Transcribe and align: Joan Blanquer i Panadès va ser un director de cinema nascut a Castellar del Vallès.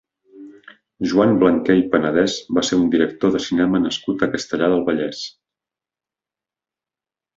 Joan 1.09 1.33
Blanquer 1.43 1.75
i 1.81 1.83
Panadès 1.91 2.37
va 2.59 2.63
ser 2.69 2.79
un 2.85 2.89
director 2.95 3.35
de 3.35 3.41
cinema 3.49 3.83
nascut 3.83 4.25
a 4.25 4.31
Castellar 4.37 4.71
del 4.75 4.85
Vallès. 4.89 5.21